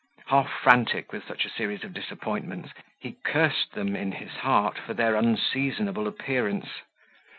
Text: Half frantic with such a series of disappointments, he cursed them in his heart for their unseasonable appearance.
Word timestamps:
Half 0.25 0.49
frantic 0.49 1.11
with 1.13 1.27
such 1.27 1.45
a 1.45 1.49
series 1.51 1.83
of 1.83 1.93
disappointments, 1.93 2.69
he 2.99 3.17
cursed 3.23 3.73
them 3.73 3.95
in 3.95 4.13
his 4.13 4.31
heart 4.37 4.79
for 4.79 4.95
their 4.95 5.15
unseasonable 5.15 6.07
appearance. 6.07 6.69